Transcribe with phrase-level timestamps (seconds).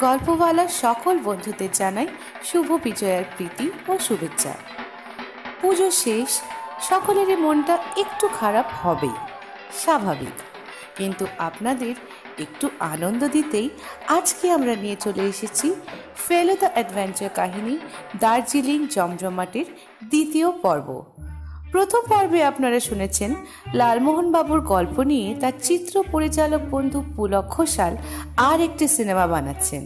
[0.00, 2.08] গল্পওয়ালার সকল বন্ধুদের জানাই
[2.44, 4.54] শুভ বিজয়ার প্রীতি ও শুভেচ্ছা।
[5.60, 6.30] পুজো শেষ,
[6.90, 9.16] সকলেরই মনটা একটু খারাপ হবেই,
[9.82, 10.36] স্বাভাবিক।
[10.98, 11.94] কিন্তু আপনাদের
[12.38, 13.70] একটু আনন্দ দিতেই
[14.08, 15.74] আজকে আমরা নিয়ে চলে এসেছি
[16.28, 17.78] ফেলো দ্য অ্যাডভেঞ্চার কাহিনী
[18.20, 19.64] দার্জিলিং জমজমাটের
[20.08, 20.88] দ্বিতীয় পর্ব।
[21.74, 23.30] প্রথম পর্বে আপনারা শুনেছেন
[23.80, 27.92] লালমোহন বাবুর গল্প নিয়ে তার চিত্র পরিচালক বন্ধু পুলক ঘোষাল
[28.48, 29.82] আর একটি সিনেমা বানাচ্ছেন।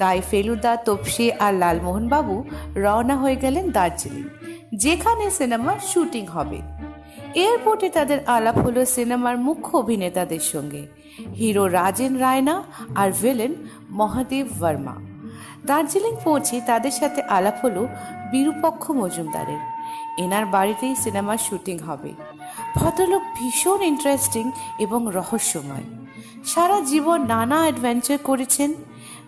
[0.00, 2.36] তাই ফেলুদা, তপসি আর লালমোহন বাবু
[2.84, 4.24] রওনা হয়ে গেলেন দার্জিলিং,
[4.84, 6.58] যেখানে সিনেমার শুটিং হবে।
[7.42, 10.82] এয়ারপোর্টে তাদের আলাপ হলো সিনেমার মুখ্য অভিনেতাদের সঙ্গে,
[11.38, 12.56] হিরো রাজেন রায়না
[13.00, 13.52] আর ভিলেন
[14.00, 14.94] মহাদেব বর্মা
[15.68, 17.82] দার্জিলিং পৌঁছে তাদের সাথে আলাপ হলো
[18.32, 19.62] বিরূপক্ষ মজুমদারের।
[20.18, 22.12] এনার বাড়িতেই সিনেমার শুটিং হবে।
[22.76, 25.84] ভদ্রলোক ভীষণ ইন্টারেস্টিং এবং রহস্যময়।
[26.44, 28.74] সারা জীবন নানা অ্যাডভেঞ্চার করেছেন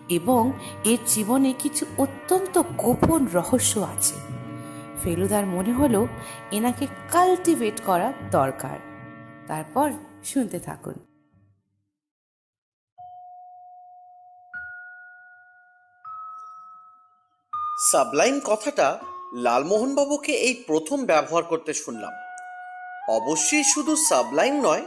[0.09, 0.51] এবং
[0.83, 4.15] এর জীবনে কিছু অত্যন্ত গোপন রহস্য আছে।
[5.03, 6.07] ফেলুদার মনে হলো
[6.51, 8.79] এনাকে কাল্টিভেট করা দরকার।
[9.47, 9.91] তারপর
[10.23, 10.93] শুনতে থাকুন।
[17.91, 18.99] সাবলাইন কথাটা
[19.35, 22.13] লালমোহনবাবুকে এই প্রথম ব্যবহার করতে শুনলাম।
[23.09, 24.85] অবশ্যই শুধু সাবলাইম নয়,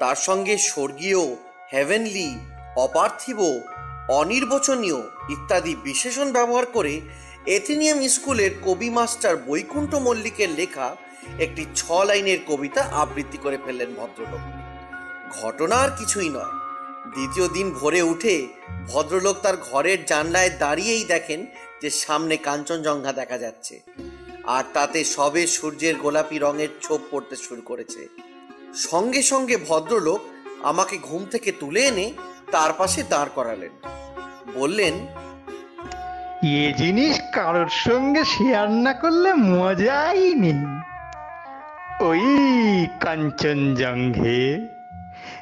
[0.00, 1.36] তার সঙ্গে স্বর্গীয়
[1.72, 2.38] হেভেনলি
[2.76, 3.60] অপার্থিব,
[4.08, 7.00] অনির্বচনীয় ইত্যাদি বিশেষণ ব্যবহার করে
[7.46, 10.96] এথেনিয়াম স্কুলের কবি মাস্টার বৈকুণ্ঠ মল্লিকের লেখা
[11.38, 14.40] একটি ছ লাইনের কবিতা আবৃত্তি করে ফেললেন ভদ্রলোক।
[15.42, 16.52] ঘটনা আর কিছুই নয়।
[17.14, 18.46] দ্বিতীয় দিন ভোরে উঠে
[18.86, 21.46] ভদ্রলোক তার ঘরের জানলায় দাঁড়িয়েই দেখেন
[21.82, 23.80] যে সামনে কাঞ্চনজঙ্ঘা দেখা যাচ্ছে।
[24.44, 28.08] আর তাতে সবে সূর্যের গোলাপি রঙের ছোপ পড়তে শুরু করেছে।
[28.74, 30.20] সঙ্গে সঙ্গে ভদ্রলোক
[30.62, 32.12] আমাকে ঘুম থেকে তুলে এনে
[32.52, 33.88] তার পাশে দাঁড় করালেন।
[34.54, 34.94] বললেন,
[36.44, 40.80] এ জিনিস কারোর সঙ্গে শেয়ার না করলে মজাই নেই।
[42.00, 44.68] ওই কাঞ্চনজঙ্ঘে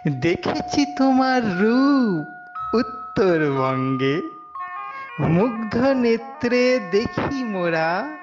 [0.09, 2.27] দেখেছি তোমার রূপ
[2.75, 4.34] উত্তরবঙ্গে।
[5.21, 8.17] মুগ্ধ নেত্রে দেখি মোরা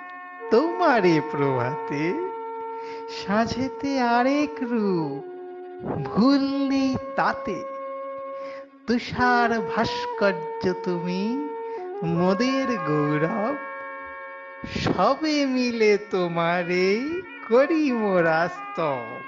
[0.51, 2.13] তোমারে প্রভাতে।
[3.09, 5.23] সাঝেতে আরেক রূপ
[6.05, 7.63] ভুল নেই তাতে।
[8.87, 11.49] তুষার ভাস্কর্য তুমি
[12.03, 13.55] মোদের গৌরব।
[14.79, 16.99] সবে মিলে তোমারে
[17.49, 19.19] করি মোরা স্তব।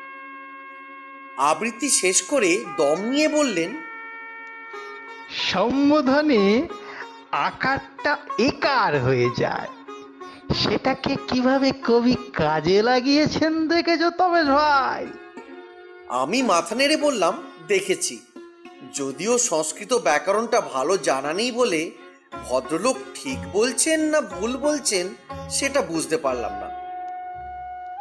[1.38, 3.70] আবৃত্তি শেষ করে দম নিয়ে বললেন
[5.52, 6.68] সম্বোধনে
[7.34, 9.68] আকারটা একার হয়ে যায়।
[10.54, 15.08] সেটাকে কীভাবে কবি কাজে লাগিয়েছেন দেখেছ তবে ভাই?
[16.10, 18.20] আমি মাথা নেড়ে বললাম দেখেছি।
[18.94, 21.92] যদিও সংস্কৃত ব্যাকরণটা ভালো জানা নেই বলে
[22.50, 25.10] ভদ্রলোক ঠিক বলছেন না ভুল বলছেন
[25.50, 26.68] সেটা বুঝতে পারলাম না।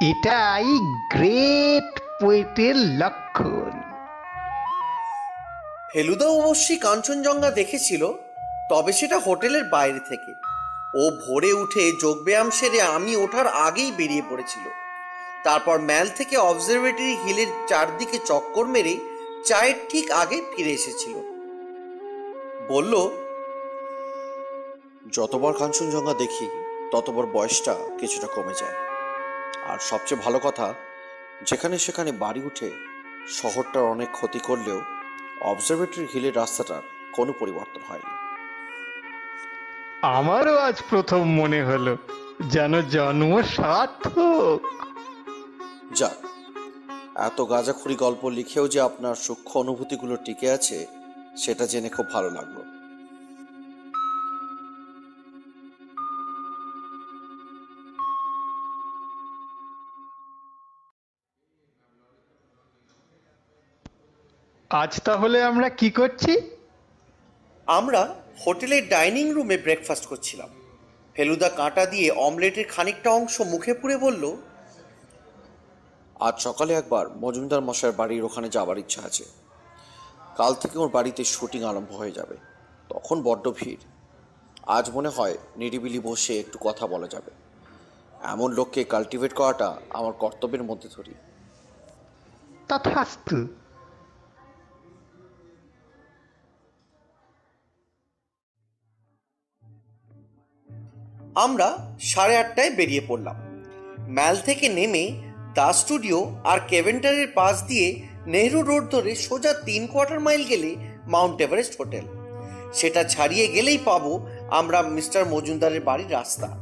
[0.07, 0.65] এটাই
[1.11, 3.71] গ্রেট পোয়েটের লক্ষণ।
[5.93, 8.13] ফেলুদা অবশ্যই কাঞ্চনজঙ্ঘা দেখেছিল
[8.73, 10.33] তবে সেটা হোটেলের বাইরে থেকে।
[10.95, 14.69] ও ভোরে উঠে যোগব্যায়াম সেরে আমি ওঠার আগেই বেরিয়ে পড়েছিল।
[15.45, 18.97] তারপর ম্যাল থেকে অবজারভেটরি হিলের চারদিকে চক্কর মেরে
[19.45, 21.15] চায়ের ঠিক আগে ফিরে এসেছিল।
[22.69, 23.11] বলল,
[25.13, 26.47] যতবার কাঞ্চনজঙ্ঘা দেখি,
[26.91, 28.77] ততবার বয়সটা কিছুটা কমে যায়।
[29.67, 30.75] আর সবচেয়ে ভালো কথা,
[31.47, 32.71] যেখানে সেখানে বাড়ি উঠে
[33.29, 34.81] শহরটার অনেক ক্ষতি করলেও
[35.41, 38.22] অবজারভেটরি হিলের রাস্তাটার কোনো পরিবর্তন হয়নি।
[40.03, 41.97] আমারও আজ প্রথম মনে হলো
[42.55, 44.61] যেন জন্ম সার্থক।
[45.99, 46.19] যাক
[47.27, 50.79] এত গাঁজাখুরি গল্প লিখেও যে আপনার সূক্ষ্ম অনুভূতিগুলো টিকে আছে
[51.37, 52.57] সেটা জেনে খুব ভালো লাগল।
[64.71, 66.33] আজ তাহলে আমরা কি করছি?
[67.67, 68.03] আমরা
[68.47, 70.49] হোটেলের ডাইনিং রুমে ব্রেকফাস্ট করছিলাম।
[71.15, 74.37] ফেলুদা কাঁটা দিয়ে অমলেটের খানিকটা অংশ মুখে পুড়ে বলল
[76.21, 79.25] আজ সকালে একবার মজুমদার মশাইয়ের বাড়ির ওখানে যাবার ইচ্ছা আছে।
[80.37, 82.37] কাল থেকে ওর বাড়িতে শুটিং আরম্ভ হয়ে যাবে।
[82.89, 83.83] তখন বড্ড ভিড়।
[84.67, 87.31] আজ মনে হয় নিরিবিলি বসে একটু কথা বলা যাবে।
[88.23, 91.15] এমন লোককে কাল্টিভেট করাটা আমার কর্তব্যের মধ্যে ধরি।
[92.69, 93.47] তথাস্তু
[101.37, 103.37] আমরা সাড়ে আটটায় বেরিয়ে পড়লাম।
[104.09, 105.13] ম্যাল থেকে নেমে
[105.55, 110.77] দাস স্টুডিও আর কেভেন্টারের পাশ দিয়ে নেহরু রোড ধরে সোজা তিন কোয়ার্টার মাইল গেলে
[111.07, 112.07] মাউন্ট এভারেস্ট হোটেল।
[112.75, 116.59] সেটা ছাড়িয়ে গেলেই পাবো আমরা মিস্টার মজুমদারের বাড়ির রাস্তা।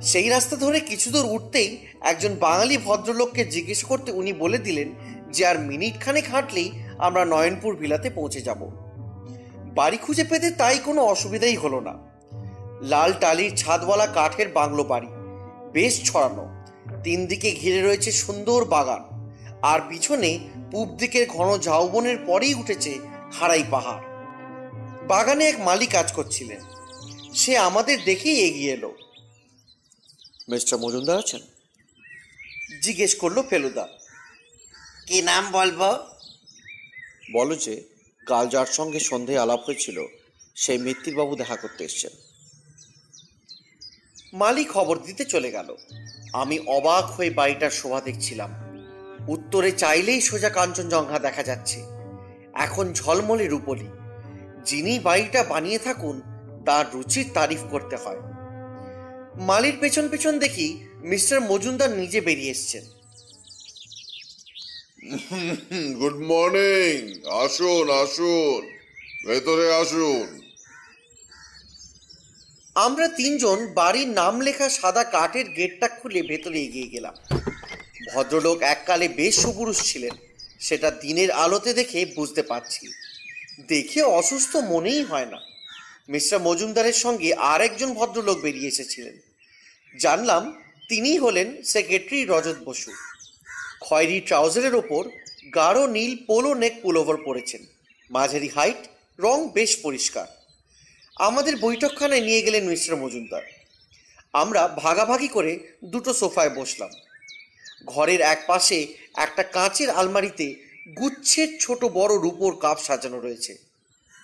[0.00, 4.88] সেই রাস্তা ধরে কিছু দূর উঠতেই একজন বাঙালি ভদ্রলোককে জিজ্ঞেস করতে উনি বলে দিলেন
[5.32, 8.66] যে আর মিনিট খানেক হাঁটলেই আমরা নয়নপুর ভিলাতে পৌঁছে যাব।
[9.74, 12.07] বাড়ি খুঁজে পেতে তাই কোনো অসুবিধাই হলো না।
[12.82, 15.06] লাল টালির ছাদওয়ালা কাঠের বাংলো বাড়ি।
[15.72, 16.48] বেশ ছড়ানো।
[17.02, 19.32] তিন দিকে ঘিরে রয়েছে সুন্দর বাগান।
[19.62, 20.38] আর পিছনে
[20.70, 22.98] পূব দিকের ঘন ঝাউবনের পরেই উঠেছে
[23.32, 24.04] খাড়াই পাহাড়।
[25.06, 26.60] বাগানে এক মালি কাজ করছিলেন।
[27.34, 28.94] সে আমাদের দেখেই এগিয়ে এলো।
[30.48, 31.40] মিস্টার মজুমদার আছেন?
[32.82, 33.88] জিজ্ঞেস করল ফেলুদা।
[35.06, 35.98] কি নাম বলব?
[37.32, 37.82] বলো যে
[38.26, 40.06] কাল যার সঙ্গে সন্ধে আলাপ হয়েছিল
[40.54, 42.27] সেই মৃত্যুবাবু দেখা করতে এসছেন।
[44.32, 45.68] মালি খবর দিতে চলে গেল
[46.32, 48.50] আমি অবাক হয়ে বাড়িটার শোভা দেখছিলাম
[49.28, 51.78] উত্তরে চাইলেই সোজা কাঞ্চনজঙ্ঘা দেখা যাচ্ছে
[52.56, 53.88] এখন ঝলমলে রূপলি
[54.64, 56.16] যিনি বাড়িটা বানিয়ে থাকুন
[56.66, 58.20] তার রুচির তারিফ করতে হয়
[59.40, 60.66] মালির পেছন পেছন দেখি
[61.02, 62.84] মিস্টার মজুমদার নিজে বেরিয়ে এসছেন
[66.00, 66.96] গুড মর্নিং
[67.38, 68.60] আসুন আসুন
[69.26, 70.26] ভেতরে আসুন
[72.86, 77.14] আমরা তিনজন বাড়ির নাম লেখা সাদা কাঠের গেটটা খুলে ভেতরে এগিয়ে গেলাম।
[78.14, 80.14] ভদ্রলোক এককালে বেশ সুপুরুষ ছিলেন,
[80.60, 82.86] সেটা দিনের আলোতে দেখে বুঝতে পারছি।
[83.68, 85.40] দেখে অসুস্থ মনেই হয় না।
[86.08, 89.14] মিস্টার মজুমদারের সঙ্গে আর একজন ভদ্রলোক বেরিয়ে এসেছিলেন।
[90.00, 90.42] জানলাম
[90.88, 92.90] তিনিই হলেন সেক্রেটারি রজত বসু।
[93.80, 95.02] খয়েরি ট্রাউজারের ওপর
[95.54, 97.62] গাঢ় নীল পোলো নেক পুলোভার পরেছেন।
[98.10, 98.80] মাঝারি হাইট,
[99.18, 100.37] রং বেশ পরিষ্কার।
[101.18, 103.42] আমাদের বৈঠকখানায় নিয়ে গেলেন মিস্টার মজুমদার।
[104.32, 106.90] আমরা ভাগাভাগি করে দুটো সোফায় বসলাম।
[107.86, 110.54] ঘরের এক পাশে একটা কাঁচের আলমারিতে
[110.98, 113.58] গুচ্ছের ছোট বড় রূপোর কাপ সাজানো রয়েছে।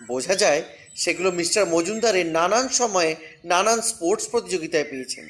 [0.07, 0.63] বোঝা যায়
[0.97, 5.29] সেগুলো মিস্টার মজুমদারের নানান সময়ে নানান স্পোর্টস প্রতিযোগিতায় পেয়েছেন।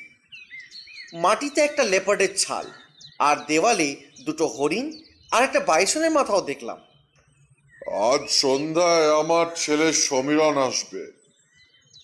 [1.13, 2.67] মাটিতে একটা লেপার্ডের ছাল
[3.19, 4.87] আর দেওয়ালে দুটো হরিণ
[5.31, 6.79] আর একটা বাইসনের মাথাও দেখলাম।
[8.11, 11.24] আজ সন্ধ্যায় আমার ছেলে সমীরণ আসবে।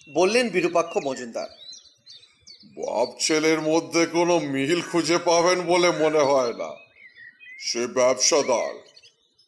[0.08, 1.48] বললেন বিরূপাক্ষ মজুমদার।
[2.64, 6.70] বাপ ছেলের মধ্যে কোনো মিল খুঁজে পাবেন বলে মনে হয় না।
[7.58, 8.74] সে ব্যবসাদার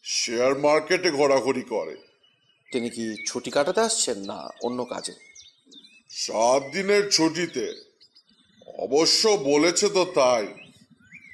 [0.05, 1.97] শেয়ার মার্কেটে ঘোরাঘুরি করে।
[2.73, 5.13] তিনি কি ছুটি কাটাতে আসছেন না অন্য কাজে?
[6.11, 7.95] সাত দিনের ছুটিতে।
[8.79, 10.47] অবশ্য বলেছে তো তাই।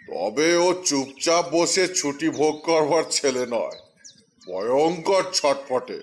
[0.07, 3.81] তবে ও চুপচাপ বসে ছুটি ভোগ করবার ছেলে নয়।
[4.47, 6.01] ভয়ঙ্কর ছটফটে।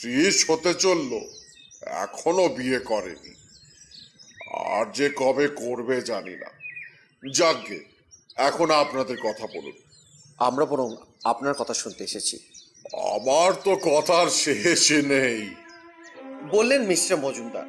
[0.00, 1.41] ত্রিশ হতে চলল।
[1.86, 3.34] এখনও বিয়ে করেনি।
[4.54, 6.50] আর যে কবে করবে জানি না।
[7.34, 7.84] যাকগে
[8.36, 9.72] এখন আপনাদের কথা বলুন।
[10.38, 12.38] আমরা বরং আপনার কথা শুনতে এসেছি।
[12.94, 15.54] আমার তো কথার শেষই নেই।
[16.50, 17.66] বললেন mister Majumdar.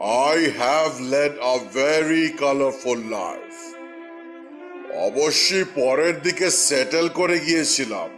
[0.00, 3.74] I have led a very colourful life
[4.96, 8.10] অবশ্যই পরের দিকে সেটেল করে গিয়েছিলাম।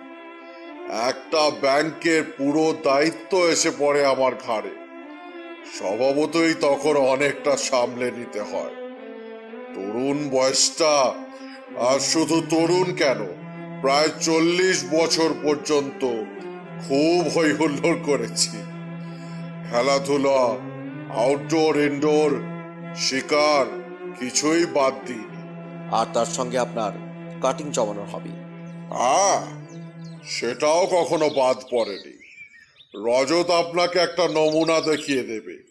[1.09, 4.84] একটা ব্যাংকের পুরো দায়িত্ব এসে পড়ে আমার ঘাড়ে।
[5.73, 8.75] স্বভাবতই তখন অনেকটা সামলে নিতে হয়।
[9.75, 10.95] তরুণ বয়সটা
[11.79, 13.21] আর শুধু তরুণ কেন
[13.81, 16.03] প্রায় চল্লিশ বছর পর্যন্ত
[16.89, 18.57] খুব হই হুল্লোড় করেছি।
[19.71, 20.41] খেলাধুলা
[21.15, 22.33] আউটডোর ইনডোর
[22.97, 23.67] শিকার
[24.21, 25.27] কিছুই বাদ দিই
[25.93, 26.93] আর তার সঙ্গে আপনার
[27.43, 28.33] কাটিং জমানোর হবি
[28.93, 29.41] হ্যাঁ
[30.25, 32.24] সেটাও কখনো বাদ পড়েনি।
[32.95, 35.63] রজত আপনাকে একটা নমুনা দেখিয়ে দেবে।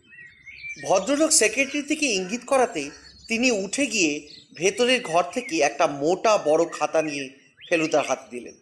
[0.88, 2.89] ভদ্রলোক সেক্রেটারি থেকে ইঙ্গিত করাতে
[3.27, 7.30] তিনি উঠে গিয়ে ভেতরের ঘর থেকে একটা মোটা বড় খাতা নিয়ে
[7.70, 8.53] ফেলুদার হাতে দিলেন।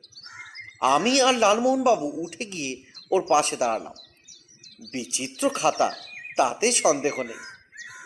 [0.80, 3.94] আমি আর লালমোহনবাবু উঠে গিয়ে ওর পাশে দাঁড়ালাম।
[4.92, 5.96] বিচিত্র খাতা
[6.38, 7.42] তাতে সন্দেহ নেই।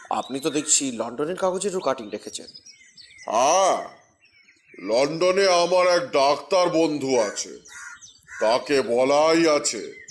[0.09, 2.45] আপনি তো দেখছি লন্ডনের কাগজেরও কাটিং রেখেছেন
[3.25, 3.89] হ্যাঁ
[4.79, 7.59] লন্ডনে আমার এক ডাক্তার বন্ধু আছে।
[8.39, 10.04] তাকে বলাই আছে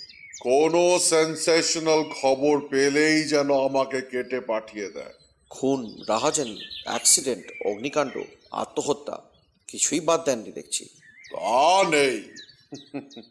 [0.44, 5.12] কোনো সেন্সেশনাল খবর পেলেই যেন আমাকে কেটে পাঠিয়ে দেয়।
[5.50, 9.22] খুন রাহাজানি অ্যাক্সিডেন্ট অগ্নিকাণ্ড আত্মহত্যা
[9.68, 10.84] কিছুই বাদ দেননি দেখছি।
[11.32, 12.32] তা নেই।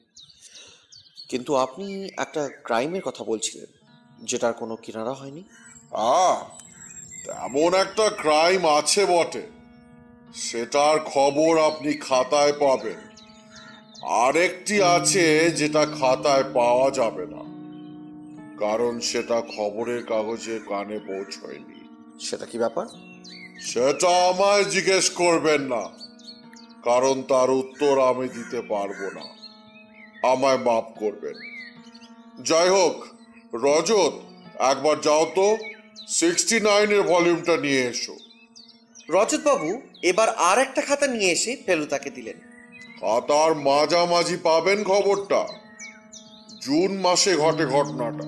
[1.29, 3.89] কিন্তু আপনি একটা ক্রাইমের কথা বলছিলেন
[4.25, 5.43] যেটার কোনো কিনারা হয়নি?
[5.91, 6.43] আহ
[7.25, 9.41] তেমন একটা ক্রাইম আছে বটে।
[10.36, 13.12] সেটার খবর আপনি খাতায় পাবেন।
[14.10, 17.43] আরেকটি আছে যেটা খাতায় পাওয়া যাবে না
[18.60, 21.88] কারণ সেটা খবরের কাগজে কানে পৌঁছয়নি।
[22.19, 22.86] সেটা কি ব্যাপার?
[23.62, 25.89] সেটা আমায় জিজ্ঞেস করবেন না
[26.83, 29.22] কারণ তার উত্তর আমি দিতে পারব না।
[30.31, 31.33] আমায় মাফ করবেন।
[32.43, 33.05] যাই হোক
[33.53, 34.13] রজত
[34.60, 35.57] একবার যাও তো
[36.07, 38.15] সিক্সটি নাইনের ভলিউমটা নিয়ে এসো।
[39.10, 42.52] রজতবাবু এবার আর একটা খাতা নিয়ে এসে ফেলুদাকে দিলেন।
[43.03, 45.48] খাতার মাঝামাঝি পাবেন খবরটা।
[46.62, 48.25] জুন মাসে ঘটে ঘটনাটা।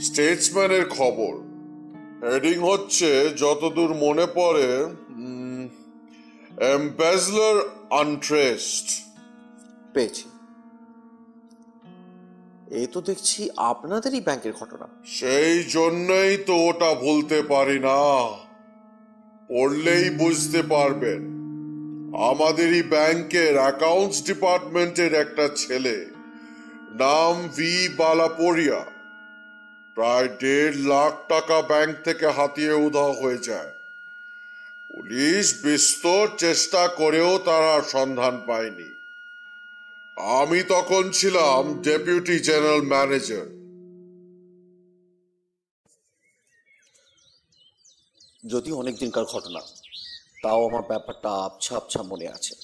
[0.00, 1.32] স্টেটসম্যানের খবর।
[2.32, 4.84] হেডিং হচ্ছে যতদূর মনে পড়ে
[6.74, 7.56] এম্বেজলার
[7.90, 8.86] আনট্রেস্ট
[9.94, 10.24] পেয়েছি।
[12.70, 18.26] এ তো দেখছি আপনাদেরই ব্যাংকের ঘটনা। সেই জন্যই তো ওটা ভুলতে পারি না।
[19.48, 21.29] পড়লেই বুঝতে পারবেন।
[22.28, 26.06] আমাদেরই ব্যাংকের অ্যাকাউন্টস ডিপার্টমেন্টের একটা ছেলে।
[26.90, 28.84] নাম ভি বালাপোরিয়া।
[29.94, 33.70] প্রায় দেড় লাখ টাকা ব্যাংক থেকে হাতিয়ে উধাও হয়ে যায়।
[34.96, 38.88] পুলিশ বিস্তর চেষ্টা করেও তারা সন্ধান পায়নি।
[40.40, 43.46] আমি তখন ছিলাম ডেপুটি জেনারেল ম্যানেজার।
[48.46, 49.60] যদিও অনেক দিনকার ঘটনা
[50.44, 52.54] তাও আমার ব্যাপারটা আবছা আবছা মনে আছে।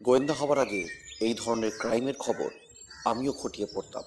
[0.00, 0.82] গোয়েন্দা হবার আগে
[1.26, 2.50] এই ধরনের ক্রাইমের খবর
[3.10, 4.04] আমিও খটিয়ে পড়তাম।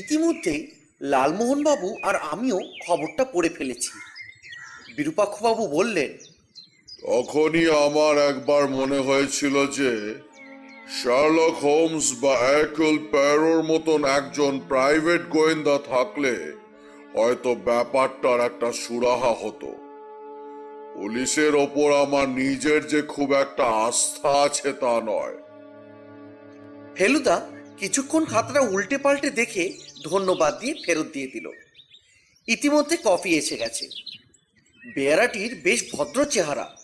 [0.00, 0.60] ইতিমধ্যেই
[1.00, 3.92] লালমোহনবাবু আর আমিও খবরটা পড়ে ফেলেছি।
[4.96, 6.10] বিরূপাক্ষবাবু বললেন,
[7.02, 9.92] তখনই আমার একবার মনে হয়েছিল যে
[10.98, 16.34] শার্লক হোমস বা অ্যাকুল প্যারোর মতন একজন প্রাইভেট গোয়েন্দা থাকলে
[17.16, 19.70] হয়তো ব্যাপারটার একটা সুরাহা হতো।
[20.94, 25.36] পুলিশের ওপর আমার নিজের যে খুব একটা আস্থা আছে তা নয়।
[26.94, 29.72] ফেলুদা কিছুক্ষণ খাতাটা উল্টে পাল্টে দেখে
[30.04, 31.50] ধন্যবাদ দিয়ে ফেরত দিয়ে দিল।
[32.46, 33.88] ইতিমধ্যে কফি এসে গেছে।
[34.94, 36.76] বেয়ারাটির বেশ ভদ্র চেহারা।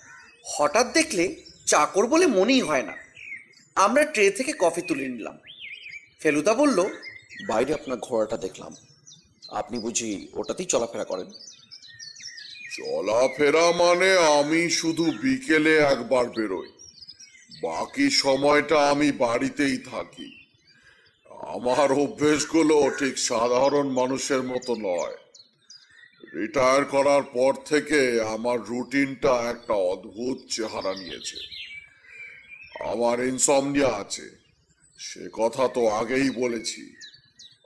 [0.45, 1.37] হঠাৎ দেখলে
[1.67, 2.93] চাকর বলে মনেই হয় না।
[3.75, 5.39] আমরা ট্রে থেকে কফি তুলে নিলাম।
[6.21, 6.85] ফেলুদা বলল
[7.49, 8.75] বাইরে আপনার ঘোড়াটা দেখলাম।
[9.49, 11.27] আপনি বুঝি ওটাতেই চলাফেরা করেন?
[12.79, 16.69] চলাফেরা মানে আমি শুধু বিকেলে একবার বেরোই।
[17.63, 20.45] বাকি সময়টা আমি বাড়িতেই থাকি।
[21.31, 25.17] আমার অভ্যেসগুলো ঠিক সাধারণ মানুষের মতো নয়।
[26.35, 31.37] রিটায়ার করার পর থেকে আমার রুটিনটা একটা অদ্ভুত চেহারা নিয়েছে।
[32.85, 34.39] আমার ইনসমনিয়া আছে।
[34.99, 36.97] সে কথা তো আগেই বলেছি।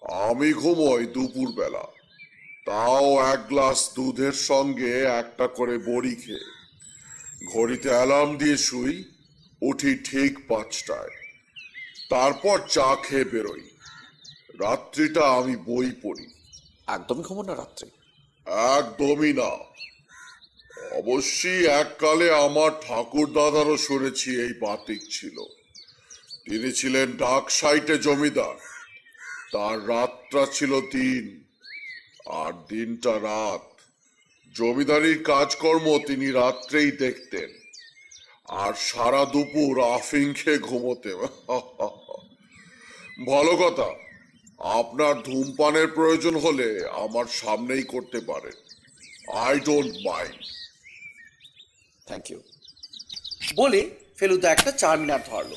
[0.02, 1.84] আমি ঘুমোই দুপুরবেলা।
[2.66, 6.62] তাও এক গ্লাস দুধের সঙ্গে একটা করে বড়ি খেয়ে।
[7.52, 9.04] ঘড়িতে অ্যালার্ম দিয়ে শুই
[9.62, 11.08] উঠি ঠিক পাঁচটায়।
[12.10, 13.70] তারপর চা খেয়ে বেরোই।
[14.60, 16.26] রাত্রিটা আমি বই পড়ি।
[16.86, 17.90] একদমই ঘুমো না রাত্রে।
[18.46, 19.50] একদমই না।
[20.96, 25.36] অবশ্যই এককালে আমার ঠাকুর দাদারও শুনেছি এই বাতিক ছিল।
[26.50, 28.54] তিনি ছিলেন ডাক সাইটে জমিদার।
[29.52, 31.41] তার রাতটা ছিল দিন।
[32.26, 33.60] আর দিনটা রাত।
[34.54, 37.62] জমিদারির কাজকর্ম তিনি রাত্রেই দেখতেন।
[38.48, 41.16] আর সারা দুপুর আফিং খেয়ে ঘুমোতেন
[43.26, 43.90] ভালো কথা,
[44.58, 48.52] আপনার ধূমপানের প্রয়োজন হলে আমার সামনেই করতে পারেন।
[49.32, 50.44] I don't mind
[52.06, 52.42] thank you
[53.56, 55.56] বলে ফেলুদা একটা চার চারমিনার ধরলো।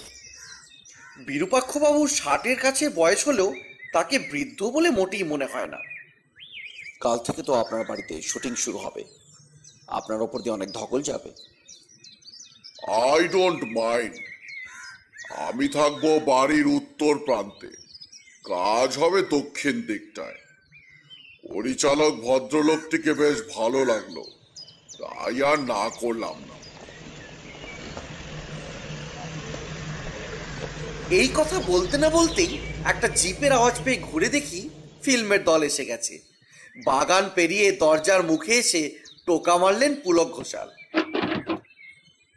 [1.18, 3.54] বিরূপাক্ষবাবুর ষাটের কাছে বয়স হলেও
[3.94, 5.95] তাকে বৃদ্ধ বলে মোটেই মনে হয় না।
[7.06, 9.04] কাল থেকে তো আপনার বাড়িতে শুটিং শুরু হবে।
[9.88, 11.32] আপনার ওপর দিয়ে অনেক ধকল যাবে।
[12.88, 14.16] আই ডোন্ট মাইন্ড
[15.30, 17.68] আমি থাকব বাড়ির উত্তর প্রান্তে।
[18.44, 20.36] কাজ হবে দক্ষিণ দিকটায়।
[21.54, 24.22] পরিচালক ভদ্রলোকটিকে বেশ ভালো লাগল।
[25.00, 26.58] তাই আর না করলাম না।
[31.16, 34.70] এই কথা বলতে না বলতেই একটা জিপের আওয়াজ পেয়ে ঘুরে দেখি
[35.04, 36.35] ফিল্মের দল এসে গেছে।
[36.84, 38.92] বাগান পেরিয়ে দরজার মুখে এসে
[39.26, 40.70] টোকা মারলেন পুলক ঘোষাল।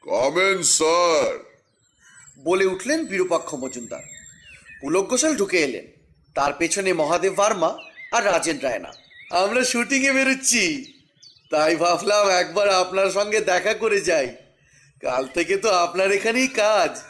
[0.00, 1.38] কমেন স্যার।
[2.38, 4.02] বলে উঠলেন বিরূপাক্ষ মজুমদার।
[4.80, 5.86] পুলক ঘোষাল ঢুকে এলেন।
[6.34, 7.78] তার পেছনে মহাদেব ভার্মা
[8.12, 8.92] আর রাজেন রায়না।
[9.30, 10.92] আমরা শুটিংয়ে বেরোচ্ছি।
[11.50, 14.36] তাই ভাবলাম একবার আপনার সঙ্গে দেখা করে যাই।
[15.02, 17.02] কাল থেকে তো আপনার এখানেই কাজ।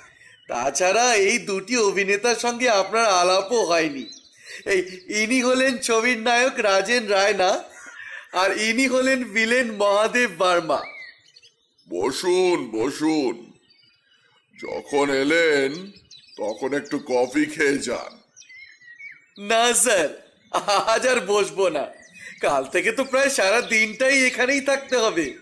[0.49, 4.18] তাছাড়া এই দুটি অভিনেতার সঙ্গে আপনার আলাপও হয়নি।
[4.67, 7.65] এই ইনি হলেন ছবির নায়ক রাজেন রায়না
[8.33, 10.81] আর ইনি হলেন ভিলেন মহাদেব বার্মা।
[11.89, 13.53] বসুন বসুন।
[14.63, 15.91] যখন এলেন
[16.37, 18.19] তখন একটু কফি খেয়ে যান।
[19.45, 20.09] না স্যার
[20.87, 21.87] আজ আর বসবো না।
[22.41, 25.35] কাল থেকে তো প্রায় সারা দিনটাই এখানেই থাকতে হবে।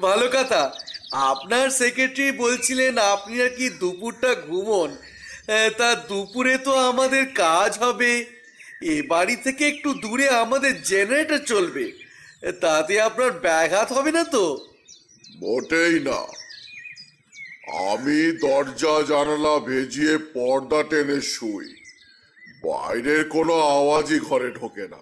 [0.00, 0.72] ভালো কথা
[1.12, 4.96] আপনার সেক্রেটারি বলছিলেন আপনি আর কি দুপুরটা ঘুমন।
[5.78, 8.41] তা দুপুরে তো আমাদের কাজ হবে।
[8.82, 11.92] এ বাড়ি থেকে একটু দূরে আমাদের জেনারেটর চলবে।
[12.60, 14.66] তাতে আপনার ব্যাঘাত হবে না তো?
[15.36, 16.20] মোটেই না।
[17.88, 21.74] আমি দরজা জানালা ভেজিয়ে পর্দা টেনে শুই।
[22.64, 24.98] বাইরের কোনো আওয়াজই ঘরে ঢোকে না।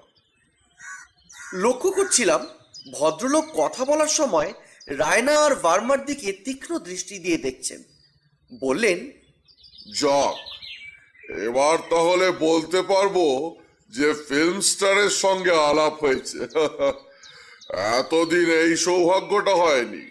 [1.54, 2.46] লক্ষ্য করছিলাম
[2.92, 4.52] ভদ্রলোক কথা বলার সময়
[4.88, 7.82] রায়না আর ভার্মার দিকে তীক্ষ্ণ দৃষ্টি দিয়ে দেখছেন।
[8.60, 9.10] বললেন
[10.00, 10.36] যাক
[11.40, 13.16] এবার তাহলে বলতে পারব
[13.96, 16.38] যে ফিল্ম স্টারের সঙ্গে আলাপ হয়েছে।
[17.98, 20.04] এতদিন এই সৌভাগ্যটা হয়নি।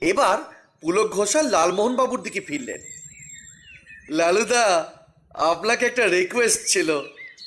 [0.00, 0.38] এবার
[0.80, 2.80] পুলক ঘোষাল লালমোহন বাবুর দিকে ফিরলেন।
[4.08, 4.92] লালুদা
[5.34, 6.88] আপনাকে একটা রিকোয়েস্ট ছিল।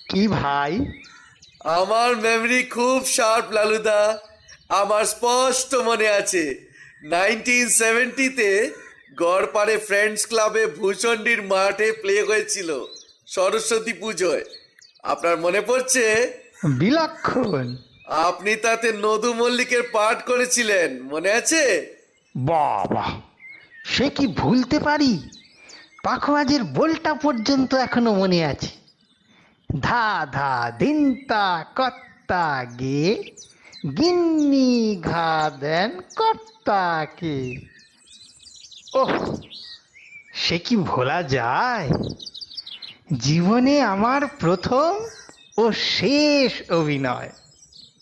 [0.09, 0.71] কি ভাই?
[1.77, 4.19] আমার মেমরি খুব শার্প লালুদা।
[4.69, 6.43] আমার স্পষ্ট মনে আছে
[7.03, 8.49] নাইনটিন সেভেন্টিতে
[9.17, 12.69] গড়পাড়ে ফ্রেন্ডস ক্লাবে ভূষণ্ডির মাঠে প্লে হয়েছিল
[13.27, 14.43] সরস্বতী পুজোয়।
[15.03, 16.05] আপনার মনে পড়ছে?
[16.77, 17.77] বিলক্ষণ।
[18.07, 21.63] আপনি তাতে নদু মল্লিকের পাঠ করেছিলেন মনে আছে?
[22.35, 23.05] বাবা
[23.85, 25.29] সে কি ভুলতে পারি?
[26.03, 28.71] পাখোয়াজের বোলটা পর্যন্ত এখনও মনে আছে।
[29.81, 33.33] ধা ধা দিনতা কত্তা গে
[33.97, 37.37] গিন্নি ঘা দেন কর্তাকে
[38.93, 39.13] ওহ
[40.33, 41.89] সে কি ভোলা যায়?
[43.17, 45.05] জীবনে আমার প্রথম
[45.57, 47.29] ও শেষ অভিনয়।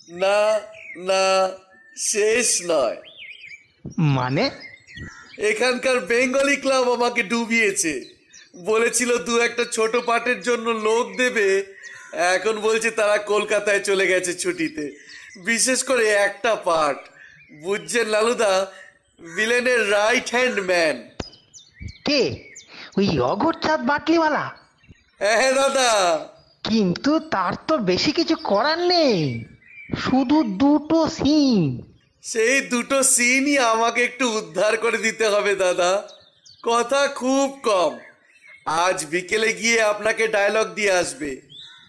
[0.10, 0.60] না
[0.98, 1.50] না
[1.98, 2.96] শেষ নয়।
[3.98, 4.50] মানে?
[5.38, 8.06] এখানকার বেঙ্গলি ক্লাব আমাকে ডুবিয়েছে।
[8.58, 11.74] বলেছিল দু একটা ছোট পাটের জন্য লোক দেবে।
[12.14, 14.92] এখন বলছে তারা কলকাতায় চলে গেছে ছুটিতে।
[15.46, 17.00] বিশেষ করে একটা পার্ট।
[17.64, 18.72] বুঝছেন লালুদা?
[19.36, 21.10] ভিলেনের রাইট হ্যান্ড ম্যান
[22.06, 22.52] কে?
[22.98, 24.67] ওই অগরচাঁদ বাটলিওয়ালা?
[25.20, 25.92] হ্যাঁ দাদা।
[26.64, 29.46] কিন্তু তার তো বেশি কিছু করার নেই।
[29.98, 31.82] শুধু দুটো সিন
[32.24, 36.08] সেই দুটো সিনই আমাকে একটু উদ্ধার করে দিতে হবে দাদা।
[36.64, 37.98] কথা খুব কম।
[38.66, 41.42] আজ বিকেলে গিয়ে আপনাকে ডায়লগ দিয়ে আসবে।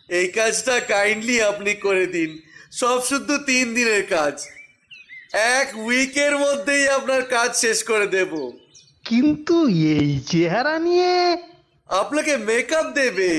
[0.08, 2.38] এই কাজটা কাইন্ডলি আপনি করে দিন।
[2.72, 4.46] সব শুদ্ধ তিন দিনের কাজ।
[5.32, 8.52] এক উইকের মধ্যেই আপনার কাজ শেষ করে দেব।
[9.04, 11.36] কিন্তু এই চেহারা নিয়ে
[11.89, 13.31] আপনাকে মেকআপ দেবে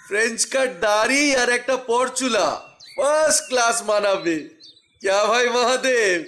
[0.00, 2.46] ফ্রেঞ্চ কাট দাড়ি আর একটা পরচুলা
[2.96, 4.36] ফার্স্ট ক্লাস মানাবে
[5.02, 6.20] क्या भाई महादेव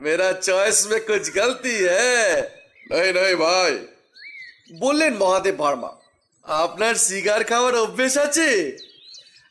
[0.00, 2.18] मेरा चॉइस में कुछ गलती है
[2.90, 3.72] নেই নেই ভাই
[4.80, 5.90] বললেন মহাদেব ভার্মা
[6.44, 8.48] আপনার সিগার খাওয়ার অভ্যেস আছে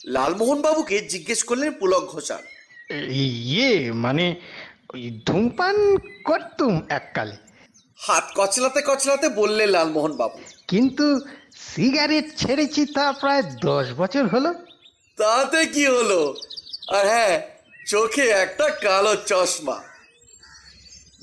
[0.08, 2.44] লালমোহন বাবুকে জিজ্ঞেস করলেন পুলক ঘোষাল
[3.48, 3.74] ইয়ে
[4.06, 4.26] মানে
[4.92, 5.78] ওই ধূমপান
[6.26, 7.38] করতুম এককালে
[8.00, 10.39] হাত কচলাতে কচলাতে বললেন লালমোহন বাবু
[10.72, 11.06] কিন্তু
[11.61, 14.55] সিগারেট ছেড়েছি তা প্রায় দশ বছর হলো।
[15.17, 16.35] তাতে কি হলো?
[16.88, 17.40] আর হ্যাঁ
[17.87, 19.83] চোখে একটা কালো চশমা।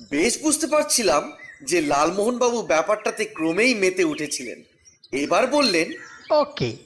[0.10, 1.32] বেশ বুঝতে পারছিলাম
[1.64, 4.64] যে লালমোহনবাবু ব্যাপারটাতে ক্রমেই মেতে উঠেছিলেন।
[5.12, 5.92] এবার বললেন
[6.32, 6.78] ওকে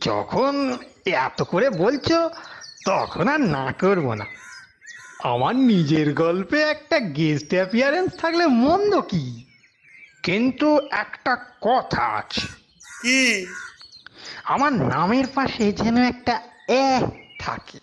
[0.00, 2.30] যখন এত করে বলছো
[2.86, 4.26] তখন আর না করব না।
[5.24, 9.44] আমার নিজের গল্পে একটা গেস্ট অ্যাপিয়ারেন্স থাকলে মন্দ কি?
[10.22, 12.46] কিন্তু একটা কথা আছে।
[13.02, 13.46] কি?
[14.44, 17.78] আমার নামের পাশে যেন একটা এক থাকে।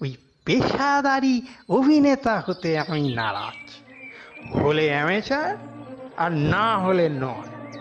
[0.00, 3.70] ওই পেশাদারি অভিনেতা হতে আমি নারাজ।
[4.56, 5.56] হলে অ্যামেচার
[6.16, 7.74] আর না হলে নয়।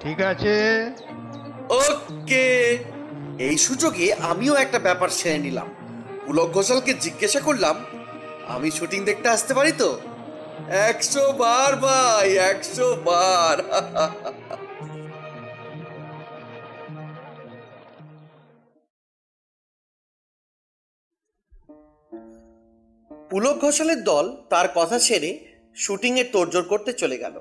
[0.00, 0.56] ঠিক আছে?
[1.68, 2.78] ওকে।
[3.38, 5.68] এই সুযোগে আমিও একটা ব্যাপার সেরে নিলাম।
[6.26, 7.84] পুলক ঘোষালকে জিজ্ঞাসা করলাম
[8.48, 10.00] আমি শুটিং দেখতে আসতে পারি তো?
[10.64, 13.62] একশো বার ভাই একশো বার।
[23.30, 25.38] পুলক ঘোষালের দল তার কথা ছেড়ে
[25.76, 27.40] শুটিংয়ের তোড়জোড় করতে চলে গেল।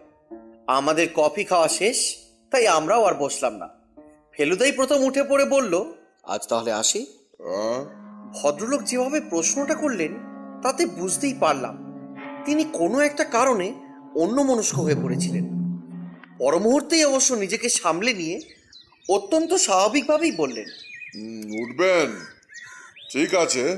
[0.68, 2.16] আমাদের কফি খাওয়া শেষ
[2.52, 3.70] তাই আমরাও আর বসলাম না।
[4.32, 7.06] ফেলুদাই প্রথম উঠে পড়ে বলল আজ তাহলে আসি?
[8.42, 10.14] ভদ্রলোক যেভাবে প্রশ্নটা করলেন
[10.64, 11.85] তাতে বুঝতেই পারলাম
[12.46, 13.74] তিনি কোনো একটা কারণে
[14.16, 15.46] অন্য মনস্ক হয়ে পড়েছিলেন।
[16.40, 18.40] পরমুহূর্তেই অবশ্য নিজেকে সামলে নিয়ে
[19.10, 20.66] অত্যন্ত স্বাভাবিকভাবেই বললেন
[21.62, 22.26] উঠবেন।
[23.12, 23.78] ঠিক আছে।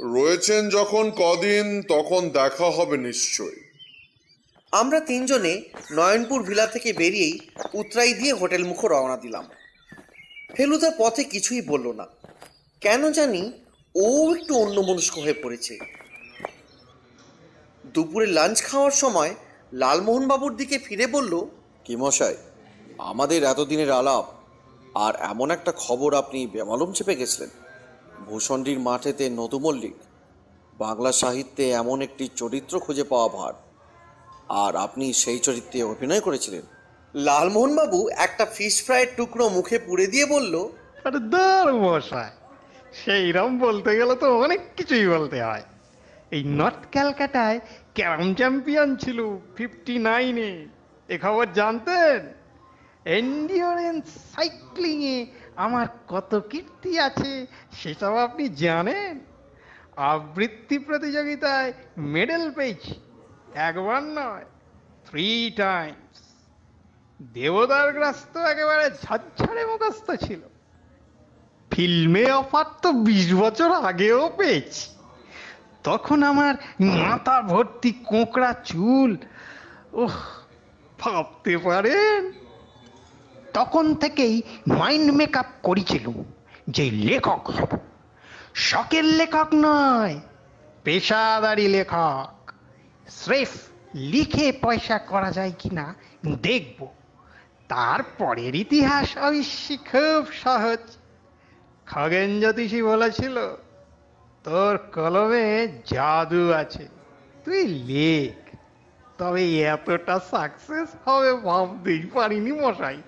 [0.00, 3.60] রয়েছেন যখন কদিন তখন দেখা হবে নিশ্চয়ই।
[4.72, 5.62] আমরা তিনজনে
[5.92, 7.38] নয়নপুর ভিলা থেকে বেরিয়েই
[7.74, 9.48] উতরাই দিয়ে হোটেল মুখো রওনা দিলাম।
[10.54, 12.06] ফেলুদা পথে কিছুই বলল না।
[12.80, 13.52] কেন জানি
[13.94, 15.97] ও একটু অন্যমনস্ক হয়ে পড়েছে।
[17.94, 19.32] দুপুরে লাঞ্চ খাওয়ার সময়
[19.72, 21.32] লালমোহন বাবুর দিকে ফিরে বলল
[21.84, 22.36] কি মশাই
[23.10, 24.26] আমাদের এতদিনের আলাপ
[24.94, 27.50] আর এমন একটা খবর আপনি বেমালুম চেপে গেছিলেন।
[28.26, 29.96] ভূষণ্ডীর মাঠেতে নতু মল্লিক
[30.78, 33.54] বাংলা সাহিত্যে এমন একটি চরিত্র খুঁজে পাওয়া ভার
[34.62, 36.64] আর আপনি সেই চরিত্রে অভিনয় করেছিলেন।
[37.14, 40.54] লালমোহনবাবু একটা ফিশ ফ্রাইয়ের টুকরো মুখে পুড়ে দিয়ে বলল
[41.04, 42.30] আরে দার মশাই
[43.00, 45.64] সেইরম বলতে গেলে তো অনেক কিছুই বলতে হয়।
[46.30, 47.58] এই নর্থ ক্যালকাটায়
[47.98, 49.18] ক্যারাম চ্যাম্পিয়ন ছিল
[49.56, 50.50] ফিফটি নাইনে
[51.08, 52.20] এ খবর জানতেন?
[53.18, 55.16] এন্ডিওরেন্স সাইক্লিংয়ে
[55.64, 57.32] আমার কত কীর্তি আছে
[57.78, 59.14] সেসব আপনি জানেন?
[60.12, 61.70] আবৃত্তি প্রতিযোগিতায়
[62.14, 62.94] মেডেল পেয়েছি,
[63.68, 64.46] একবার নয়
[65.06, 65.28] থ্রি
[65.62, 66.18] টাইমস
[67.20, 70.42] দেবদার গ্রাস তো একেবারে ঝরঝরে মুখস্থ ছিল।
[71.70, 74.86] ফিল্মে অফার তো বিশ বছর আগেও পেয়েছি।
[75.88, 79.16] তখন আমার মাথা ভর্তি কোঁকড়া চুল।
[79.92, 80.16] ওহ
[80.98, 82.32] ভাবতে পারেন?
[83.54, 84.42] তখন থেকেই
[84.78, 86.24] মাইন্ড মেকআপ করেছিলুম
[86.68, 87.78] যে লেখক হব।
[88.54, 90.20] শখের লেখক নয়,
[90.84, 92.50] পেশাদারি লেখক।
[93.08, 93.50] স্রেফ
[93.94, 95.94] লিখে পয়সা করা যায় কিনা
[96.42, 96.86] দেখব।
[97.68, 100.78] তারপরের ইতিহাস অবশ্যই খুব সহজ।
[101.86, 103.38] খগেন জ্যোতিষী বলেছিল
[104.48, 106.88] তোর কলমে জাদু আছে।
[107.44, 108.56] তুই লেখ।
[109.18, 113.02] তবে এতটা সাকসেস হবে ভাবতেই পারিনি মশাই।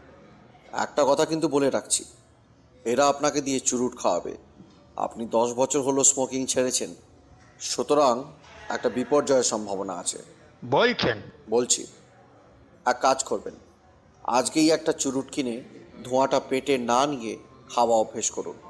[0.73, 2.05] একটা কথা কিন্তু বলে রাখছি।
[2.85, 4.37] এরা আপনাকে দিয়ে চুরুট খাওয়াবে।
[4.97, 6.95] আপনি দশ বছর হলো স্মোকিং ছেড়েছেন।
[7.61, 8.23] সুতরাং
[8.69, 10.19] একটা বিপর্যয়ের সম্ভাবনা আছে।
[10.65, 11.19] বলছেন।
[11.51, 11.87] বলছি
[12.87, 13.55] এক কাজ করবেন।
[14.25, 15.63] আজকেই একটা চুরুট কিনে
[16.05, 17.39] ধোঁয়াটা পেটে না নিয়ে
[17.75, 18.70] খাওয়া অভ্যেস করুন।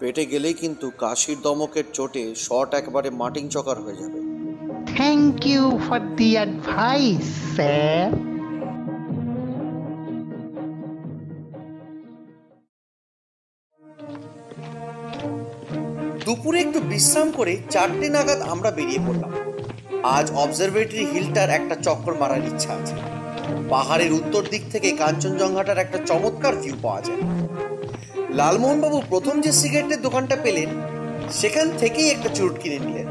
[0.00, 4.18] পেটে গেলেই কিন্তু কাশির দমকের চোটে শট একবারে মাটিং চকার হয়ে যাবে।
[4.96, 8.08] Thank you for the advice sir
[16.24, 19.32] দুপুরে একটু বিশ্রাম করে চারটে নাগাদ আমরা বেরিয়ে পড়লাম।
[20.16, 22.96] আজ অবজারভেটরি হিলটার একটা চক্কর মারার ইচ্ছা আছে।
[23.72, 27.22] পাহাড়ের উত্তর দিক থেকে কাঞ্চনজঙ্ঘাটার একটা চমৎকার ভিউ পাওয়া যায়।
[28.38, 30.70] লালমোহনবাবু প্রথম যে সিগারেটের দোকানটা পেলেন,
[31.40, 33.08] সেখান থেকেই একটা চুরুট কিনে নিলেন।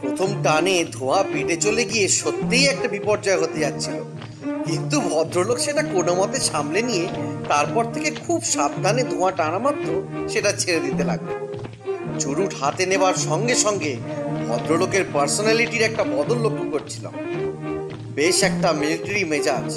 [0.00, 3.96] প্রথম টানে ধোঁয়া পেটে চলে গিয়ে সত্যিই একটা বিপর্যয় হতে যাচ্ছিল।
[4.66, 7.06] কিন্তু ভদ্রলোক সেটা কোনো মতে সামলে নিয়ে
[7.48, 9.88] তারপর থেকে খুব সাবধানে ধোঁয়া টানা মাত্র
[10.32, 11.28] সেটা ছেড়ে দিতে লাগল।
[12.20, 13.92] চুরুট হাতে নেবার সঙ্গে সঙ্গে
[14.48, 17.14] ভদ্রলোকের পার্সোনালিটির একটা বদল লক্ষ্য করছিলাম।
[18.14, 19.68] বেশ একটা মিলিটারি মেজাজ,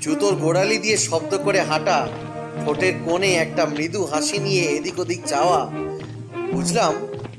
[0.00, 1.98] জুতোর গোড়ালি দিয়ে শব্দ করে হাঁটা
[2.62, 5.60] ঠোঁটের কোণে একটা মৃদু হাসি নিয়ে এদিক ওদিক যাওয়া।
[6.52, 6.94] বুঝলাম,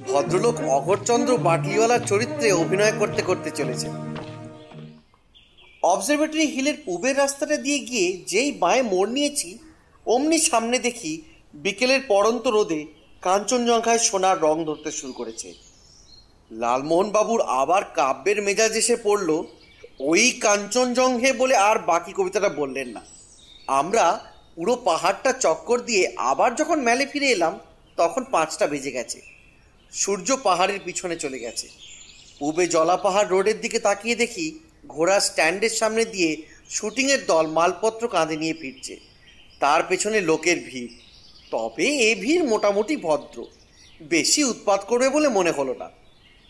[0.09, 3.87] ভদ্রলোক অঘরচন্দ্র বাটলিওয়ালার চরিত্রে অভিনয় করতে করতে চলেছে।
[5.83, 9.49] অবজারভেটরি হিলের পূবের রাস্তাটা দিয়ে গিয়ে যেই বাঁয়ে মোড় নিয়েছি,
[10.05, 11.13] অমনি সামনে দেখি
[11.53, 12.81] বিকেলের পড়ন্ত রোদে
[13.21, 15.49] কাঞ্চনজঙ্ঘায় সোনার রং ধরতে শুরু করেছে।
[16.51, 19.29] লালমোহন বাবুর আবার কাব্যের মেজাজ এসে পড়ল,
[19.99, 23.01] ওই কাঞ্চনজঙ্ঘে বলে আর বাকি কবিতাটা বললেন না।
[23.67, 24.05] আমরা
[24.55, 27.59] পুরো পাহাড়টা চক্কর দিয়ে আবার যখন মেলে ফিরে এলাম,
[27.97, 29.21] তখন পাঁচটা বেজে গেছে।
[29.91, 31.67] সূর্য পাহাড়ের পিছনে চলে গেছে।
[32.39, 36.37] পূবে জলাপাহাড় রোডের দিকে তাকিয়ে দেখি ঘোড়া স্ট্যান্ডের সামনে দিয়ে
[36.69, 38.97] শুটিংয়ের দল মালপত্র কাঁধে নিয়ে ফিরছে।
[39.59, 40.93] তার পেছনে লোকের ভিড়।
[41.51, 43.45] তবে এ ভিড় মোটামুটি ভদ্র।
[44.01, 45.89] বেশি উৎপাত করবে বলে মনে হলো না।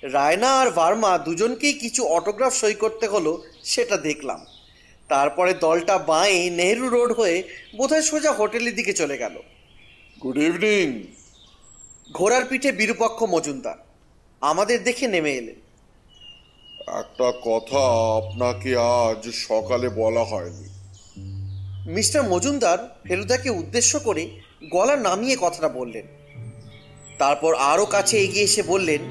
[0.04, 4.46] রায়না আর ভার্মা দুজনকেই কিছু অটোগ্রাফ সই করতে হলো, সেটা দেখলাম।
[5.12, 7.44] তারপরে দলটা বাঁয়ে নেহেরু রোড হয়ে
[7.78, 9.36] বোধহয় সোজা হোটেলের দিকে চলে গেল।
[10.24, 10.88] গুড ইভিনিং
[12.14, 13.78] ঘোড়ার পিঠে বিরূপক্ষ মজুমদার।
[14.42, 15.56] আমাদের দেখে নেমে এলেন।
[17.00, 17.82] একটা কথা
[18.18, 20.68] আপনাকে আজ সকালে বলা হয়নি।
[21.92, 24.24] মিস্টার মজুমদার ফেলুদাকে উদ্দেশ্য করে
[24.72, 26.06] গলা নামিয়ে কথাটা বললেন।
[27.18, 29.04] তারপর আরও কাছে এগিয়ে এসে বললেন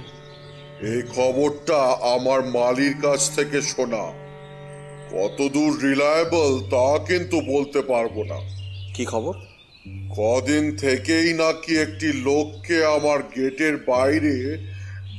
[0.82, 1.78] এই খবরটা
[2.14, 4.19] আমার মালির কাছ থেকে শোনা।
[5.12, 8.38] কতদূর রিলায়েবল তা কিন্তু বলতে পারব না।
[8.94, 9.34] কি খবর?
[10.16, 14.58] কদিন থেকেই নাকি একটি লোককে আমার গেটের বাইরে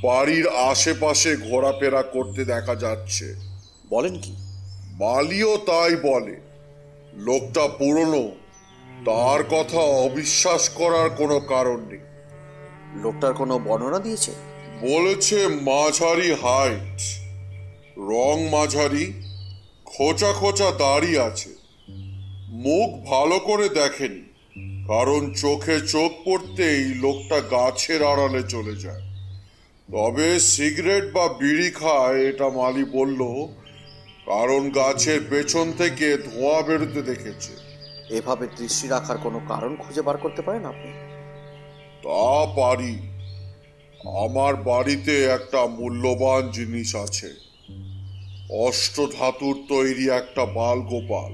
[0.04, 3.36] বাড়ির আশেপাশে ঘোরাফেরা করতে দেখা যাচ্ছে।
[3.90, 4.36] বলেন কি?
[4.92, 6.36] মালিও তাই বলে।
[7.14, 8.32] লোকটা পুরনো
[9.06, 12.00] তার কথা অবিশ্বাস করার কোনো কারণ নেই।
[13.04, 14.32] লোকটার কোনো বর্ণনা দিয়েছে?
[14.82, 17.02] বলেছে মাঝারি হাইট
[17.98, 19.14] রং মাঝারি
[19.98, 21.50] খোঁচা খোঁচা দাড়ি আছে।
[22.50, 24.22] মুখ ভালো করে দেখেনি
[24.88, 29.02] কারণ চোখে চোখ পড়তেই লোকটা গাছের আড়ালে চলে যায়।
[29.90, 33.22] তবে সিগারেট বা বিড়ি খায় এটা মালি বলল
[34.26, 37.52] কারণ গাছের পেছন থেকে ধোঁয়া বেরোতে দেখেছে।
[38.10, 40.92] এভাবে দৃষ্টি রাখার কোনো কারণ খুঁজে বার করতে পারেন আপনি?
[42.04, 42.96] তা পারি।
[44.18, 47.51] আমার বাড়িতে একটা মূল্যবান জিনিস আছে।
[48.52, 51.32] অষ্টধাতুর তৈরি একটা বাল গোপাল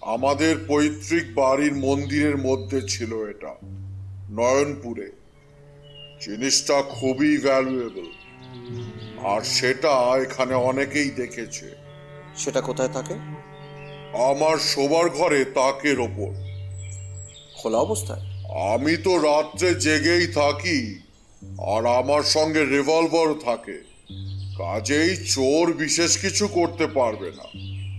[0.00, 3.54] আমাদের পৈতৃক বাড়ির মন্দিরের মধ্যে ছিল এটা
[4.30, 5.12] নয়নপুরে।
[6.20, 8.04] জিনিসটা খুবই ভ্যালুয়েবল
[9.26, 9.88] আর সেটা
[10.22, 11.76] এখানে অনেকেই দেখেছে।
[12.36, 13.14] সেটা কোথায় থাকে?
[14.18, 16.34] আমার শোবার ঘরে তাকের ওপর।
[17.62, 18.20] খোলা অবস্থায়?
[18.72, 21.00] আমি তো রাত্রে জেগেই থাকি
[21.58, 23.93] আর আমার সঙ্গে রিভলভার থাকে।
[24.58, 27.44] কাজেই চোর বিশেষ কিছু করতে পারবে না।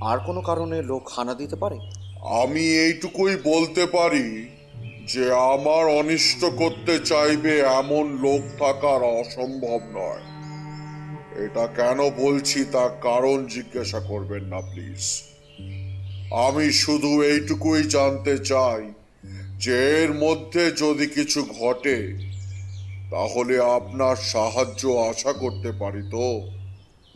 [0.05, 1.77] আর কোনো কারণে লোক হানা দিতে পারে?
[2.41, 4.49] আমি এইটুকুই বলতে পারি
[5.13, 10.35] যে আমার অনিষ্ট করতে চাইবে এমন লোক থাকার অসম্ভব নয়।
[11.45, 15.21] এটা কেন বলছি তার কারণ জিজ্ঞাসা করবেন না প্লিজ।
[16.33, 18.93] আমি শুধু এইটুকুই জানতে চাই
[19.57, 21.97] যে এর মধ্যে যদি কিছু ঘটে
[23.11, 26.25] তাহলে আপনার সাহায্য আশা করতে পারি তো?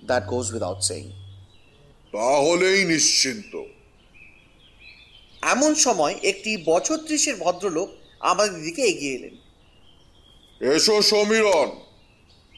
[0.06, 1.06] দ্যাট গোজ উইদাউট সেইং
[2.14, 3.54] তাহলেই নিশ্চিন্ত।
[5.42, 9.36] এমন সময় একটি বছর ত্রিশের ভদ্রলোক আমাদের দিকে এগিয়ে এলেন।
[10.76, 11.70] এসো সমীরণ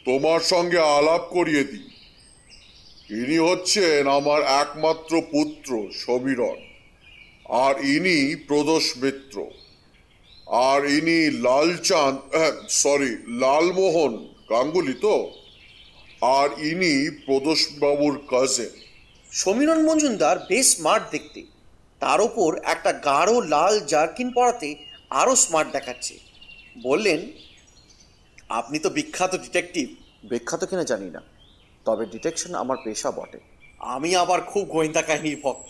[0.05, 1.87] তোমার সঙ্গে আলাপ করিয়ে দিই।
[3.21, 6.59] ইনি হচ্ছেন আমার একমাত্র পুত্র সমীরণ
[7.49, 9.37] আর ইনি প্রদোষ মিত্র।
[10.51, 12.15] আর ইনি লালচাঁদ
[12.69, 14.13] সরি লালমোহন
[14.49, 15.15] গাঙ্গুলি তো?
[16.21, 16.93] আর ইনি
[17.25, 18.73] প্রদোষবাবুর কাজেন
[19.31, 21.41] সমীরণ মজুমদার বেশ স্মার্ট দেখতে।
[21.99, 24.75] তার ওপর একটা গাঢ় লাল জার্কিন পরাতে
[25.09, 26.13] আরও স্মার্ট দেখাচ্ছে।
[26.83, 27.19] বললেন
[28.49, 29.87] আপনি তো বিখ্যাত ডিটেকটিভ
[30.29, 31.21] বিখ্যাত কিনা জানি না
[31.85, 33.39] তবে ডিটেকশন আমার পেশা বটে।
[33.79, 35.69] আমি আবার খুব গোয়েন্দা কাহিনীর ভক্ত।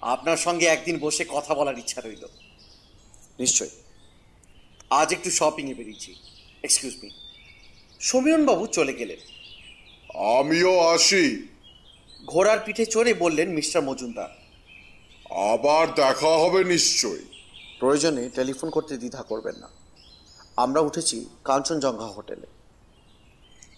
[0.00, 2.24] আপনার সঙ্গে একদিন বসে কথা বলার ইচ্ছা রইল।
[3.38, 3.70] নিশ্চয়
[4.90, 6.14] আজ একটু শপিংয়ে বেরিয়েছি।
[6.62, 7.10] এক্সকিউজ মি
[8.00, 9.18] সমীরণবাবু চলে গেলেন।
[10.38, 11.48] আমিও আসি।
[12.26, 14.28] ঘোড়ার পিঠে চড়ে বললেন মিস্টার মজুমদার।
[15.30, 17.24] আবার দেখা হবে নিশ্চয়ই
[17.80, 19.68] প্রয়োজনে টেলিফোন করতে দ্বিধা করবেন না।
[20.56, 22.46] আমরা উঠেছি কাঞ্চনজঙ্ঘা হোটেলে।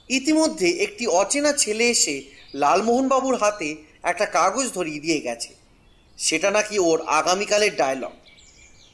[0.09, 2.23] ইতিমধ্যে একটি অচেনা ছেলে এসে
[2.55, 5.55] লালমোহনবাবুর হাতে একটা কাগজ ধরিয়ে দিয়ে গেছে।
[6.19, 8.13] সেটা নাকি ওর আগামীকালের ডায়লগ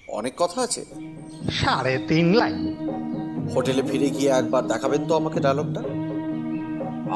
[0.09, 0.85] অনেক কথা আছে।
[1.51, 2.59] সাড়ে তিন লাইন।
[3.55, 5.83] হোটেলে ফিরে গিয়ে একবার দেখাবেন তো আমাকে ডায়লগটা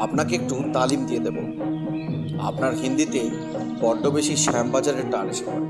[0.01, 1.37] আপনাকে একটু তালিম দিয়ে দেব।
[2.41, 3.29] আপনার হিন্দিতে
[3.81, 5.65] বড্ড বেশি শ্যামবাজারের টান এসে পড়ে।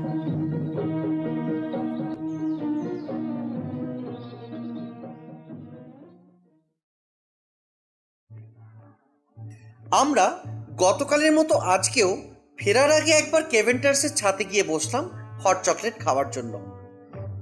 [9.90, 10.38] আমরা
[10.76, 12.16] গতকালের মতো আজকেও
[12.58, 15.10] ফেরার আগে একবার কেভেন্টার্সের ছাতে গিয়ে বসলাম
[15.44, 16.81] হট চকলেট খাওয়ার জন্য।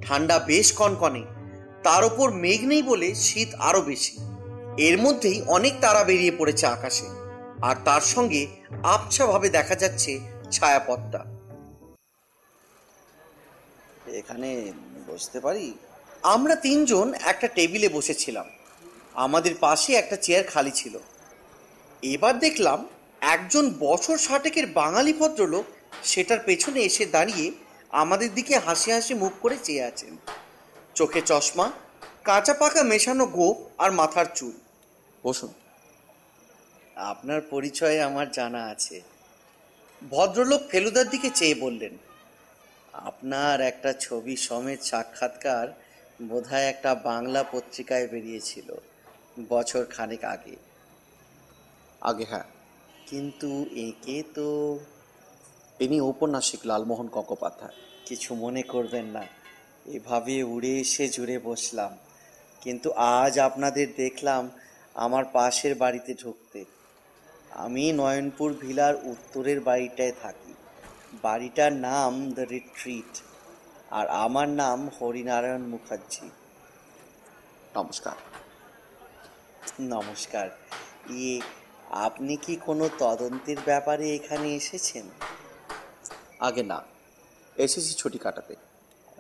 [0.03, 1.23] ঠান্ডা বেশ কনকনে।
[1.83, 4.17] তার উপর মেঘ নেই বলে শীত আরও বেশি।
[4.79, 7.07] এর মধ্যেই অনেক তারা বেরিয়ে পড়েছে আকাশে।
[7.63, 8.47] আর তার সঙ্গে
[8.83, 11.25] আবছাভাবে দেখা যাচ্ছে ছায়াপথটা।
[14.13, 14.73] এখানে
[15.07, 15.75] বসতে পারি?
[16.23, 18.47] আমরা তিনজন একটা টেবিলে বসেছিলাম।
[19.15, 20.99] আমাদের পাশে একটা চেয়ার খালি ছিল।
[22.03, 22.89] এবার দেখলাম
[23.21, 25.65] একজন বছর ষাটেকের বাঙালি ভদ্রলোক
[26.03, 27.53] সেটার পেছনে এসে দাঁড়িয়ে
[27.91, 30.17] আমাদের দিকে হাসি হাসি মুখ করে চেয়ে আছেন।
[30.95, 31.73] চোখে চশমা
[32.25, 34.53] কাঁচা পাকা মেশানো গোপ আর মাথার চুল।
[35.25, 35.55] বসুন।
[36.97, 39.01] আপনার পরিচয় আমার জানা আছে।
[40.11, 41.97] ভদ্রলোক ফেলুদার দিকে চেয়ে বললেন
[42.93, 45.69] আপনার একটা ছবি সমেত সাক্ষাৎকার
[46.23, 48.75] বোধহয় একটা বাংলা পত্রিকায় বেরিয়েছিল
[49.49, 50.57] বছর খানেক আগে।
[52.01, 52.45] আগে হ্যাঁ।
[53.07, 54.79] কিন্তু একে তো
[55.81, 57.73] ইনি ঔপন্যাসিক লালমোহন গঙ্গোপাধ্যায়।
[58.05, 59.25] কিছু মনে করবেন না।
[59.87, 61.99] এভাবে উড়ে এসে জুড়ে বসলাম।
[62.61, 64.51] কিন্তু আজ আপনাদের দেখলাম
[64.95, 66.65] আমার পাশের বাড়িতে ঢুকতে।
[67.51, 70.55] আমি নয়নপুর ভিলার উত্তরের বাড়িটায় থাকি।
[71.23, 73.23] বাড়িটার নাম দ্য রিট্রিট
[73.91, 76.31] আর আমার নাম হরিনারায়ণ মুখার্জি।
[77.77, 78.17] নমস্কার।
[79.81, 80.51] নমস্কার।
[81.11, 81.41] ইয়ে
[81.91, 85.09] আপনি কি কোনো তদন্তের ব্যাপারে এখানে এসেছেন?
[86.41, 86.83] আগে না।
[87.57, 88.57] এসেছি ছুটি কাটাতে।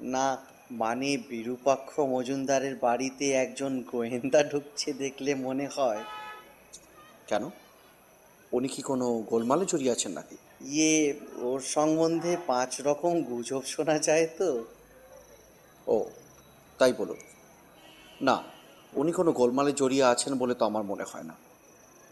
[0.00, 0.38] না
[0.70, 6.04] মানে বিরূপাক্ষ মজুমদারের বাড়িতে একজন গোয়েন্দা ঢুকছে দেখলে মনে হয়।
[7.26, 7.50] কেন?
[8.52, 10.36] উনি কি কোনো গোলমালে জড়িয়ে আছেন নাকি?
[10.60, 14.64] ইয়ে ওর সম্বন্ধে পাঁচ রকম গুজব শোনা যায় তো।
[15.86, 16.04] ও
[16.78, 17.16] তাই বলুন।
[18.22, 18.42] না
[18.92, 21.34] উনি কোনো গোলমালে জড়িয়ে আছেন বলে তো আমার মনে হয় না।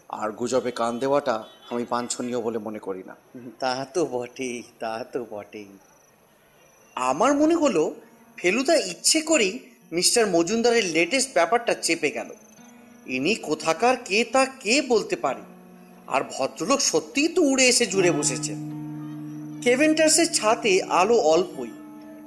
[0.09, 3.15] আর গুজবে কান দেওয়াটা আমি বাঞ্ছনীয় বলে মনে করি না।
[3.59, 5.67] তা তো বটেই তা তো বটেই।
[6.95, 7.95] আমার মনে হলো
[8.37, 9.59] ফেলুদা ইচ্ছে করেই
[9.91, 12.29] মিস্টার মজুমদারের লেটেস্ট ব্যাপারটা চেপে গেল।
[13.05, 15.41] ইনি কোথাকার কে তা কে বলতে পারে?
[16.07, 18.57] আর ভদ্রলোক সত্যিই তো উড়ে এসে জুড়ে বসেছেন।
[19.63, 21.71] কেভেন্টার্সের ছাতে আলো অল্পই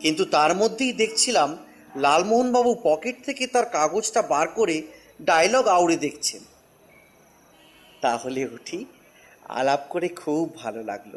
[0.01, 1.57] কিন্তু তার মধ্যেই দেখছিলাম
[1.97, 4.83] লালমোহনবাবু পকেট থেকে তার কাগজটা বার করে
[5.23, 6.51] ডায়লগ আউড়ে দেখছেন।
[8.02, 8.84] তাহলে উঠি।
[9.48, 11.14] আলাপ করে খুব ভালো লাগল।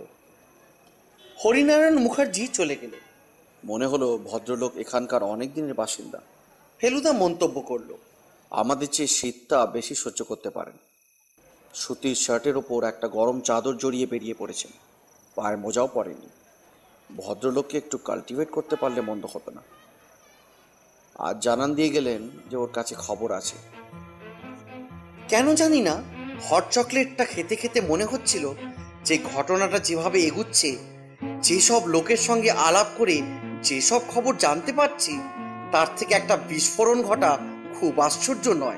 [1.44, 2.94] হরিনারায়ণ মুখার্জি চলে গেল
[3.64, 6.20] মনে হলো ভদ্রলোক এখানকার অনেক দিনের বাসিন্দা।
[6.80, 7.94] ফেলুদা মন্তব্য করল
[8.52, 10.78] আমাদের চেয়ে শীতটা বেশি সহ্য করতে পারেন।
[11.74, 14.72] সুতির শার্টের ওপর একটা গরম চাদর জড়িয়ে বেরিয়ে পড়েছেন।
[15.36, 16.30] পায়ের মোজাও পড়েনি
[17.18, 19.62] ভদ্রলোককে একটু কাল্টিভেট করতে পারলে মন্দ হতো না।
[21.16, 23.58] আর জানান দিয়ে গেলেন যে ওর কাছে খবর আছে।
[25.30, 25.96] কেন জানি না
[26.44, 28.54] হট চকলেটটা খেতে খেতে মনে হচ্ছিল
[29.04, 30.76] যে ঘটনাটা যেভাবে এগুচ্ছে,
[31.42, 33.22] যেসব লোকের সঙ্গে আলাপ করে
[33.64, 35.20] যেসব খবর জানতে পারছি,
[35.72, 37.38] তার থেকে একটা বিস্ফোরণ ঘটা
[37.80, 38.78] খুব আশ্চর্য নয়।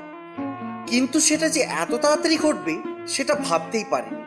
[0.86, 2.76] কিন্তু সেটা যে এত তাড়াতাড়ি ঘটবে,
[3.08, 4.22] সেটা ভাবতেই পারিনি।